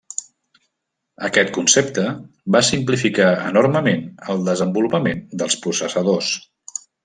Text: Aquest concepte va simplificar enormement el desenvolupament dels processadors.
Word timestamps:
Aquest 1.27 1.51
concepte 1.57 2.05
va 2.57 2.63
simplificar 2.69 3.29
enormement 3.51 4.03
el 4.35 4.43
desenvolupament 4.51 5.23
dels 5.43 5.61
processadors. 5.67 6.33